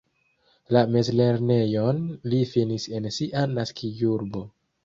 La 0.77 0.81
mezlernejon 0.95 2.01
li 2.33 2.41
finis 2.55 2.89
en 3.01 3.09
sia 3.19 3.45
naskiĝurbo. 3.55 4.47